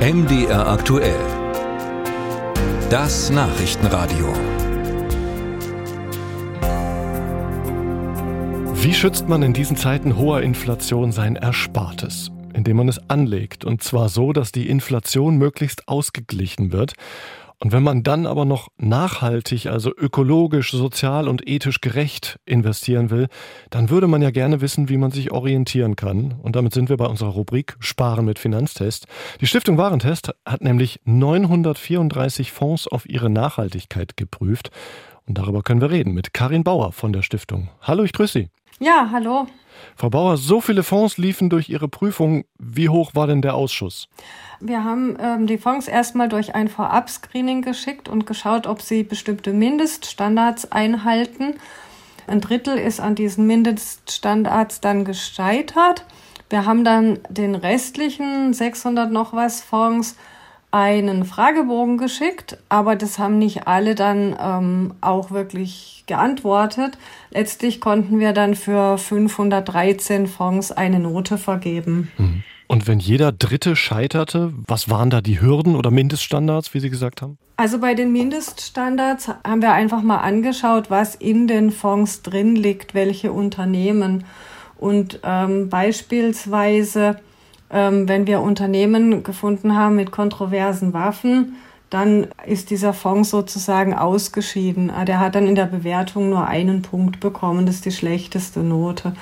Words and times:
MDR 0.00 0.66
aktuell. 0.66 1.20
Das 2.88 3.28
Nachrichtenradio. 3.28 4.32
Wie 8.76 8.94
schützt 8.94 9.28
man 9.28 9.42
in 9.42 9.52
diesen 9.52 9.76
Zeiten 9.76 10.16
hoher 10.16 10.40
Inflation 10.40 11.12
sein 11.12 11.36
Erspartes? 11.36 12.30
Indem 12.54 12.78
man 12.78 12.88
es 12.88 13.10
anlegt. 13.10 13.66
Und 13.66 13.82
zwar 13.82 14.08
so, 14.08 14.32
dass 14.32 14.52
die 14.52 14.70
Inflation 14.70 15.36
möglichst 15.36 15.86
ausgeglichen 15.86 16.72
wird. 16.72 16.94
Und 17.62 17.72
wenn 17.72 17.82
man 17.82 18.02
dann 18.02 18.24
aber 18.26 18.46
noch 18.46 18.68
nachhaltig, 18.78 19.66
also 19.66 19.92
ökologisch, 19.94 20.70
sozial 20.70 21.28
und 21.28 21.46
ethisch 21.46 21.82
gerecht 21.82 22.40
investieren 22.46 23.10
will, 23.10 23.28
dann 23.68 23.90
würde 23.90 24.06
man 24.06 24.22
ja 24.22 24.30
gerne 24.30 24.62
wissen, 24.62 24.88
wie 24.88 24.96
man 24.96 25.10
sich 25.10 25.30
orientieren 25.30 25.94
kann. 25.94 26.36
Und 26.42 26.56
damit 26.56 26.72
sind 26.72 26.88
wir 26.88 26.96
bei 26.96 27.04
unserer 27.04 27.28
Rubrik 27.28 27.76
Sparen 27.78 28.24
mit 28.24 28.38
Finanztest. 28.38 29.06
Die 29.42 29.46
Stiftung 29.46 29.76
Warentest 29.76 30.32
hat 30.46 30.62
nämlich 30.62 31.00
934 31.04 32.50
Fonds 32.50 32.88
auf 32.88 33.06
ihre 33.06 33.28
Nachhaltigkeit 33.28 34.16
geprüft. 34.16 34.70
Und 35.26 35.36
darüber 35.36 35.62
können 35.62 35.82
wir 35.82 35.90
reden 35.90 36.14
mit 36.14 36.32
Karin 36.32 36.64
Bauer 36.64 36.92
von 36.92 37.12
der 37.12 37.20
Stiftung. 37.20 37.68
Hallo, 37.82 38.04
ich 38.04 38.14
grüße 38.14 38.38
Sie. 38.38 38.48
Ja, 38.78 39.10
hallo. 39.12 39.46
Frau 39.96 40.10
Bauer, 40.10 40.36
so 40.36 40.60
viele 40.60 40.82
Fonds 40.82 41.18
liefen 41.18 41.50
durch 41.50 41.68
Ihre 41.68 41.88
Prüfung. 41.88 42.44
Wie 42.58 42.88
hoch 42.88 43.14
war 43.14 43.26
denn 43.26 43.42
der 43.42 43.54
Ausschuss? 43.54 44.08
Wir 44.60 44.84
haben 44.84 45.16
ähm, 45.20 45.46
die 45.46 45.58
Fonds 45.58 45.88
erstmal 45.88 46.28
durch 46.28 46.54
ein 46.54 46.68
Vorab-Screening 46.68 47.62
geschickt 47.62 48.08
und 48.08 48.26
geschaut, 48.26 48.66
ob 48.66 48.82
sie 48.82 49.02
bestimmte 49.02 49.52
Mindeststandards 49.52 50.70
einhalten. 50.70 51.54
Ein 52.26 52.40
Drittel 52.40 52.78
ist 52.78 53.00
an 53.00 53.14
diesen 53.14 53.46
Mindeststandards 53.46 54.80
dann 54.80 55.04
gescheitert. 55.04 56.04
Wir 56.48 56.66
haben 56.66 56.84
dann 56.84 57.20
den 57.28 57.54
restlichen 57.54 58.52
600 58.52 59.10
noch 59.10 59.32
was 59.32 59.62
Fonds 59.62 60.16
einen 60.70 61.24
Fragebogen 61.24 61.98
geschickt, 61.98 62.58
aber 62.68 62.94
das 62.96 63.18
haben 63.18 63.38
nicht 63.38 63.66
alle 63.66 63.94
dann 63.94 64.36
ähm, 64.40 64.94
auch 65.00 65.30
wirklich 65.30 66.04
geantwortet. 66.06 66.96
Letztlich 67.30 67.80
konnten 67.80 68.20
wir 68.20 68.32
dann 68.32 68.54
für 68.54 68.96
513 68.98 70.26
Fonds 70.26 70.70
eine 70.70 71.00
Note 71.00 71.38
vergeben. 71.38 72.10
Mhm. 72.18 72.42
Und 72.68 72.86
wenn 72.86 73.00
jeder 73.00 73.32
Dritte 73.32 73.74
scheiterte, 73.74 74.52
was 74.68 74.88
waren 74.88 75.10
da 75.10 75.20
die 75.20 75.40
Hürden 75.40 75.74
oder 75.74 75.90
Mindeststandards, 75.90 76.72
wie 76.72 76.78
Sie 76.78 76.88
gesagt 76.88 77.20
haben? 77.20 77.36
Also 77.56 77.80
bei 77.80 77.94
den 77.94 78.12
Mindeststandards 78.12 79.28
haben 79.44 79.60
wir 79.60 79.72
einfach 79.72 80.02
mal 80.02 80.18
angeschaut, 80.18 80.88
was 80.88 81.16
in 81.16 81.48
den 81.48 81.72
Fonds 81.72 82.22
drin 82.22 82.54
liegt, 82.54 82.94
welche 82.94 83.32
Unternehmen. 83.32 84.24
Und 84.78 85.18
ähm, 85.24 85.68
beispielsweise 85.68 87.16
ähm, 87.72 88.08
wenn 88.08 88.26
wir 88.26 88.40
Unternehmen 88.40 89.22
gefunden 89.22 89.76
haben 89.76 89.96
mit 89.96 90.10
kontroversen 90.10 90.92
Waffen, 90.92 91.56
dann 91.90 92.28
ist 92.46 92.70
dieser 92.70 92.92
Fonds 92.92 93.30
sozusagen 93.30 93.94
ausgeschieden. 93.94 94.90
Ah, 94.90 95.04
der 95.04 95.18
hat 95.18 95.34
dann 95.34 95.48
in 95.48 95.56
der 95.56 95.66
Bewertung 95.66 96.30
nur 96.30 96.46
einen 96.46 96.82
Punkt 96.82 97.18
bekommen. 97.18 97.66
Das 97.66 97.76
ist 97.76 97.84
die 97.84 97.90
schlechteste 97.90 98.60
Note. 98.60 99.12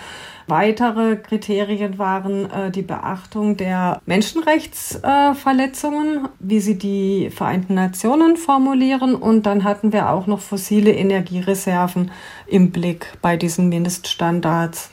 Weitere 0.48 1.16
Kriterien 1.16 1.98
waren 1.98 2.50
äh, 2.50 2.70
die 2.70 2.82
Beachtung 2.82 3.56
der 3.58 4.00
Menschenrechtsverletzungen, 4.06 6.24
äh, 6.24 6.28
wie 6.38 6.60
sie 6.60 6.78
die 6.78 7.28
Vereinten 7.30 7.74
Nationen 7.74 8.38
formulieren. 8.38 9.14
Und 9.14 9.44
dann 9.44 9.64
hatten 9.64 9.92
wir 9.92 10.08
auch 10.10 10.26
noch 10.26 10.40
fossile 10.40 10.92
Energiereserven 10.92 12.10
im 12.46 12.70
Blick 12.70 13.18
bei 13.20 13.36
diesen 13.36 13.68
Mindeststandards. 13.68 14.90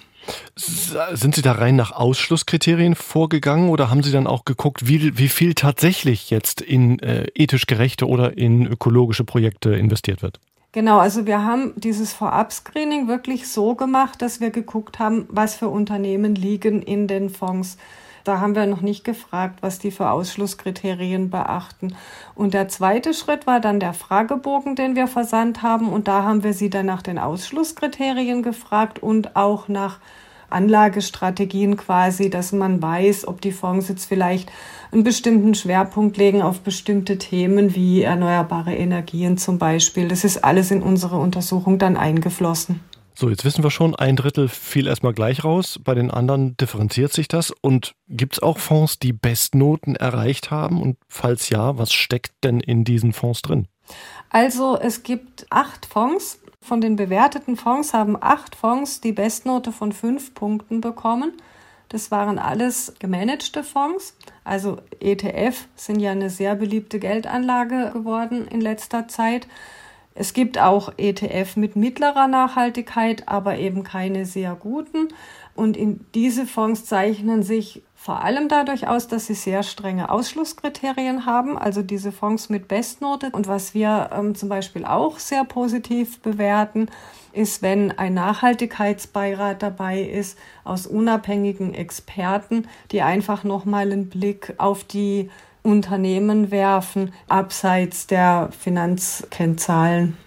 Sind 0.56 1.36
Sie 1.36 1.42
da 1.42 1.54
rein 1.54 1.76
nach 1.76 1.92
Ausschlusskriterien 1.92 2.96
vorgegangen 2.96 3.70
oder 3.70 3.90
haben 3.90 4.04
Sie 4.04 4.12
dann 4.12 4.28
auch 4.28 4.46
geguckt, 4.46 4.88
wie, 4.88 5.18
wie 5.18 5.30
viel 5.30 5.54
tatsächlich 5.54 6.30
jetzt 6.30 6.62
in 6.62 7.00
äh, 7.00 7.28
ethisch 7.36 7.68
gerechte 7.68 8.08
oder 8.08 8.38
in 8.38 8.66
ökologische 8.66 9.24
Projekte 9.24 9.76
investiert 9.76 10.22
wird? 10.22 10.40
Genau, 10.72 11.00
also 11.00 11.26
wir 11.26 11.44
haben 11.44 11.74
dieses 11.78 12.12
Vorab-Screening 12.12 13.08
wirklich 13.08 13.48
so 13.48 13.76
gemacht, 13.76 14.22
dass 14.22 14.42
wir 14.42 14.50
geguckt 14.50 15.00
haben, 15.00 15.26
was 15.30 15.56
für 15.56 15.70
Unternehmen 15.70 16.36
liegen 16.36 16.82
in 16.82 17.08
den 17.08 17.30
Fonds. 17.30 17.78
Da 18.26 18.40
haben 18.40 18.56
wir 18.56 18.66
noch 18.66 18.82
nicht 18.82 19.04
gefragt, 19.04 19.60
was 19.62 19.78
die 19.78 19.92
für 19.92 20.10
Ausschlusskriterien 20.10 21.30
beachten. 21.30 21.96
Und 22.34 22.56
der 22.56 22.68
zweite 22.68 23.14
Schritt 23.14 23.46
war 23.46 23.60
dann 23.60 23.80
der 23.80 23.94
Fragebogen, 23.94 24.76
den 24.76 24.96
wir 24.96 25.06
versandt 25.06 25.62
haben. 25.62 25.90
Und 25.90 26.08
da 26.08 26.24
haben 26.24 26.44
wir 26.44 26.54
sie 26.54 26.72
dann 26.72 26.88
nach 26.88 27.04
den 27.04 27.20
Ausschlusskriterien 27.20 28.42
gefragt 28.42 28.98
und 28.98 29.36
auch 29.36 29.68
nach 29.68 30.00
Anlagestrategien 30.50 31.78
quasi, 31.78 32.32
dass 32.32 32.52
man 32.52 32.82
weiß, 32.82 33.28
ob 33.28 33.42
die 33.42 33.52
Fonds 33.52 33.90
jetzt 33.90 34.06
vielleicht 34.06 34.52
einen 34.92 35.04
bestimmten 35.04 35.54
Schwerpunkt 35.54 36.18
legen 36.18 36.42
auf 36.42 36.62
bestimmte 36.62 37.20
Themen 37.20 37.76
wie 37.76 38.02
erneuerbare 38.02 38.74
Energien 38.74 39.38
zum 39.38 39.60
Beispiel. 39.60 40.08
Das 40.08 40.24
ist 40.24 40.44
alles 40.44 40.72
in 40.72 40.82
unsere 40.82 41.18
Untersuchung 41.18 41.78
dann 41.78 41.96
eingeflossen. 41.96 42.80
So, 43.18 43.30
jetzt 43.30 43.46
wissen 43.46 43.64
wir 43.64 43.72
schon, 43.72 43.96
ein 43.96 44.18
Drittel 44.18 44.50
fiel 44.50 44.88
erstmal 44.88 45.14
gleich 45.14 45.46
raus, 45.46 45.80
bei 45.82 45.96
den 45.96 46.12
anderen 46.12 46.58
differenziert 46.58 47.14
sich 47.14 47.30
das. 47.30 47.52
Und 47.62 47.96
gibt 48.10 48.34
es 48.34 48.44
auch 48.44 48.58
Fonds, 48.58 49.00
die 49.00 49.14
Bestnoten 49.14 49.96
erreicht 49.96 50.52
haben? 50.52 50.82
Und 50.82 50.98
falls 51.08 51.48
ja, 51.48 51.78
was 51.78 51.94
steckt 51.94 52.34
denn 52.44 52.60
in 52.60 52.84
diesen 52.84 53.14
Fonds 53.14 53.42
drin? 53.42 53.68
Also 54.30 54.78
es 54.78 55.04
gibt 55.04 55.48
acht 55.50 55.86
Fonds. 55.86 56.40
Von 56.60 56.82
den 56.82 56.98
bewerteten 56.98 57.56
Fonds 57.56 57.94
haben 57.94 58.18
acht 58.20 58.56
Fonds 58.56 59.00
die 59.00 59.14
Bestnote 59.14 59.72
von 59.72 59.94
fünf 59.94 60.34
Punkten 60.34 60.82
bekommen. 60.82 61.32
Das 61.88 62.12
waren 62.12 62.38
alles 62.38 62.96
gemanagte 63.00 63.64
Fonds. 63.64 64.18
Also 64.44 64.80
ETF 65.00 65.68
sind 65.76 66.02
ja 66.02 66.12
eine 66.12 66.30
sehr 66.30 66.56
beliebte 66.56 67.00
Geldanlage 67.00 67.92
geworden 67.94 68.46
in 68.48 68.60
letzter 68.60 69.08
Zeit. 69.08 69.48
Es 70.18 70.34
gibt 70.34 70.58
auch 70.58 70.94
ETF 70.98 71.58
mit 71.58 71.76
mittlerer 71.76 72.28
Nachhaltigkeit, 72.28 73.28
aber 73.28 73.58
eben 73.58 73.84
keine 73.84 74.26
sehr 74.26 74.56
guten. 74.56 75.10
Und 75.56 75.76
in 75.76 76.06
diese 76.16 76.46
Fonds 76.46 76.86
zeichnen 76.86 77.44
sich 77.44 77.84
vor 77.96 78.22
allem 78.22 78.48
dadurch 78.48 78.88
aus, 78.88 79.08
dass 79.08 79.26
sie 79.26 79.34
sehr 79.34 79.64
strenge 79.64 80.10
Ausschlusskriterien 80.10 81.26
haben, 81.26 81.58
also 81.58 81.82
diese 81.82 82.14
Fonds 82.14 82.50
mit 82.50 82.68
Bestnote. 82.68 83.30
Und 83.32 83.48
was 83.48 83.74
wir 83.74 84.12
ähm, 84.14 84.36
zum 84.36 84.48
Beispiel 84.48 84.86
auch 84.86 85.20
sehr 85.20 85.44
positiv 85.44 86.20
bewerten, 86.20 86.88
ist, 87.34 87.62
wenn 87.62 87.92
ein 87.92 88.14
Nachhaltigkeitsbeirat 88.14 89.62
dabei 89.62 90.02
ist 90.02 90.38
aus 90.64 90.88
unabhängigen 90.88 91.74
Experten, 91.74 92.68
die 92.92 93.02
einfach 93.02 93.44
nochmal 93.44 93.92
einen 93.92 94.08
Blick 94.08 94.54
auf 94.60 94.86
die 94.86 95.30
Unternehmen 95.66 96.52
werfen, 96.52 97.12
abseits 97.28 98.08
der 98.08 98.50
Finanzkennzahlen. 98.58 100.18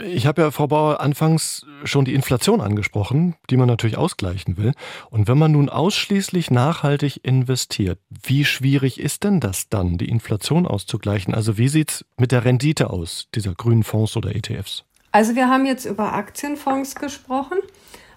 Ich 0.00 0.26
habe 0.26 0.42
ja, 0.42 0.50
Frau 0.50 0.68
Bauer, 0.68 1.00
anfangs 1.00 1.66
schon 1.84 2.04
die 2.04 2.14
Inflation 2.14 2.60
angesprochen, 2.60 3.34
die 3.50 3.56
man 3.56 3.66
natürlich 3.66 3.98
ausgleichen 3.98 4.56
will. 4.56 4.72
Und 5.10 5.26
wenn 5.26 5.38
man 5.38 5.52
nun 5.52 5.68
ausschließlich 5.68 6.50
nachhaltig 6.50 7.24
investiert, 7.24 7.98
wie 8.08 8.44
schwierig 8.44 9.00
ist 9.00 9.24
denn 9.24 9.40
das 9.40 9.68
dann, 9.68 9.98
die 9.98 10.08
Inflation 10.08 10.66
auszugleichen? 10.66 11.34
Also 11.34 11.58
wie 11.58 11.68
sieht 11.68 11.90
es 11.90 12.04
mit 12.16 12.30
der 12.30 12.44
Rendite 12.44 12.90
aus, 12.90 13.28
dieser 13.34 13.54
grünen 13.54 13.82
Fonds 13.82 14.16
oder 14.16 14.34
ETFs? 14.36 14.84
Also 15.10 15.34
wir 15.34 15.48
haben 15.48 15.66
jetzt 15.66 15.84
über 15.84 16.12
Aktienfonds 16.12 16.94
gesprochen. 16.94 17.58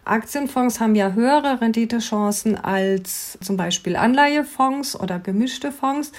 Aktienfonds 0.04 0.80
haben 0.80 0.96
ja 0.96 1.14
höhere 1.14 1.62
Renditechancen 1.62 2.58
als 2.58 3.38
zum 3.42 3.56
Beispiel 3.56 3.96
Anleihefonds 3.96 5.00
oder 5.00 5.20
gemischte 5.20 5.72
Fonds 5.72 6.12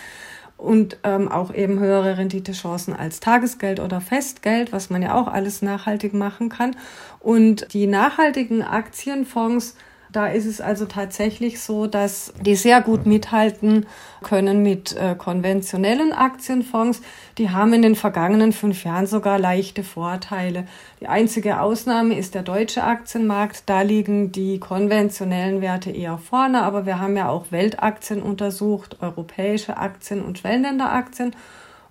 und 0.63 0.99
ähm, 1.03 1.29
auch 1.29 1.53
eben 1.53 1.81
höhere 1.81 2.19
Renditechancen 2.19 2.95
als 2.95 3.19
Tagesgeld 3.19 3.81
oder 3.81 4.01
Festgeld, 4.01 4.73
was 4.73 4.91
man 4.91 5.03
ja 5.03 5.15
auch 5.15 5.27
alles 5.27 5.61
nachhaltig 5.61 6.15
machen 6.15 6.49
kann. 6.49 6.77
Und 7.19 7.75
die 7.75 7.89
nachhaltigen 7.89 8.63
Aktienfonds 8.63 9.77
da 10.13 10.27
ist 10.27 10.45
es 10.45 10.61
also 10.61 10.85
tatsächlich 10.85 11.61
so, 11.61 11.87
dass 11.87 12.35
die 12.41 12.55
sehr 12.55 12.83
gut 12.83 13.07
mithalten 13.07 13.87
können 14.23 14.63
mit 14.63 14.95
äh, 14.95 15.15
konventionellen 15.17 16.13
Aktienfonds. 16.13 17.01
Die 17.39 17.51
haben 17.51 17.73
in 17.73 17.83
den 17.83 17.95
vergangenen 17.95 18.53
fünf 18.53 18.85
Jahren 18.85 19.07
sogar 19.07 19.39
leichte 19.39 19.83
Vorteile. 19.83 20.67
Die 21.01 21.09
einzige 21.09 21.61
Ausnahme 21.61 22.19
ist 22.19 22.35
der 22.35 22.43
deutsche 22.43 22.85
Aktienmarkt. 22.85 23.65
Da 23.67 23.81
liegen 23.81 24.33
die 24.33 24.61
konventionellen 24.61 25.63
Werte 25.63 25.91
eher 25.91 26.19
vorne, 26.19 26.63
aber 26.63 26.85
wir 26.85 27.01
haben 27.01 27.17
ja 27.17 27.31
auch 27.31 27.47
Weltaktien 27.51 28.23
untersucht, 28.23 28.99
europäische 29.01 29.79
Aktien 29.79 30.23
und 30.23 30.39
Schwellenländeraktien. 30.39 31.35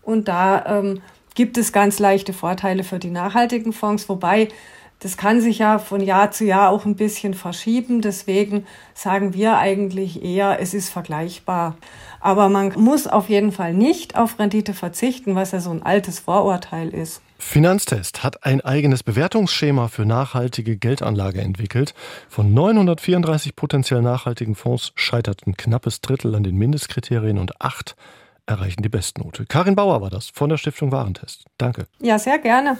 Und 0.03 0.27
da 0.27 0.79
ähm, 0.79 1.01
gibt 1.33 1.57
es 1.57 1.73
ganz 1.73 1.97
leichte 1.97 2.33
Vorteile 2.33 2.83
für 2.83 2.99
die 2.99 3.09
nachhaltigen 3.09 3.73
Fonds, 3.73 4.07
wobei 4.09 4.49
das 5.01 5.17
kann 5.17 5.41
sich 5.41 5.57
ja 5.57 5.79
von 5.79 5.99
Jahr 5.99 6.29
zu 6.29 6.45
Jahr 6.45 6.69
auch 6.69 6.85
ein 6.85 6.95
bisschen 6.95 7.33
verschieben. 7.33 8.01
Deswegen 8.01 8.65
sagen 8.93 9.33
wir 9.33 9.57
eigentlich 9.57 10.23
eher, 10.23 10.59
es 10.59 10.75
ist 10.75 10.89
vergleichbar. 10.89 11.75
Aber 12.19 12.49
man 12.49 12.73
muss 12.75 13.07
auf 13.07 13.27
jeden 13.27 13.51
Fall 13.51 13.73
nicht 13.73 14.15
auf 14.15 14.37
Rendite 14.37 14.75
verzichten, 14.75 15.33
was 15.33 15.53
ja 15.53 15.59
so 15.59 15.71
ein 15.71 15.81
altes 15.81 16.19
Vorurteil 16.19 16.89
ist. 16.89 17.23
Finanztest 17.39 18.21
hat 18.21 18.45
ein 18.45 18.61
eigenes 18.61 19.01
Bewertungsschema 19.01 19.87
für 19.87 20.05
nachhaltige 20.05 20.77
Geldanlage 20.77 21.41
entwickelt. 21.41 21.95
Von 22.29 22.53
934 22.53 23.55
potenziell 23.55 24.03
nachhaltigen 24.03 24.53
Fonds 24.53 24.91
scheitert 24.93 25.47
ein 25.47 25.57
knappes 25.57 26.01
Drittel 26.01 26.35
an 26.35 26.43
den 26.43 26.57
Mindestkriterien 26.57 27.39
und 27.39 27.59
acht 27.59 27.95
erreichen 28.45 28.83
die 28.83 28.89
Bestnote. 28.89 29.47
Karin 29.47 29.75
Bauer 29.75 30.01
war 30.01 30.11
das 30.11 30.29
von 30.29 30.49
der 30.49 30.57
Stiftung 30.57 30.91
Warentest. 30.91 31.45
Danke. 31.57 31.87
Ja, 31.99 32.19
sehr 32.19 32.37
gerne. 32.37 32.77